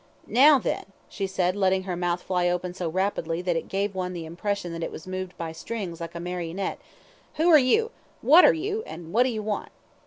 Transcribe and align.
"Now 0.25 0.57
then," 0.57 0.85
she 1.09 1.27
said, 1.27 1.55
letting 1.55 1.83
her 1.83 1.95
mouth 1.95 2.23
fly 2.23 2.49
open 2.49 2.73
so 2.73 2.89
rapidly 2.89 3.43
that 3.43 3.55
it 3.55 3.67
gave 3.67 3.93
one 3.93 4.13
the 4.13 4.25
impression 4.25 4.73
that 4.73 4.81
it 4.81 4.91
was 4.91 5.05
moved 5.05 5.37
by 5.37 5.51
strings 5.51 6.01
like 6.01 6.15
a 6.15 6.19
marionette, 6.19 6.79
"Who 7.35 7.47
are 7.51 7.59
you? 7.59 7.91
what 8.23 8.43
are 8.43 8.51
you? 8.51 8.81
and 8.87 9.13
what 9.13 9.25
do 9.25 9.29
you 9.29 9.43
want?" 9.43 9.69